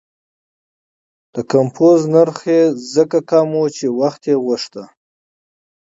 د 1.33 1.35
کمپوز 1.51 1.99
نرخ 2.13 2.37
یې 2.51 2.61
ځکه 2.95 3.17
کم 3.29 3.47
و 3.59 3.63
چې 3.77 3.85
وخت 3.99 4.21
یې 4.29 4.35
غوښته. 4.43 4.83